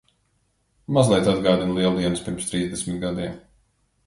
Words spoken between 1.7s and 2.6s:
Lieldienas pirms